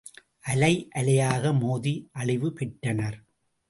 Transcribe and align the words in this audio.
அலை 0.43 0.71
அலையாக 0.95 1.53
மோதி 1.53 1.95
அழிவு 2.11 2.53
பெற்றனர். 2.53 3.19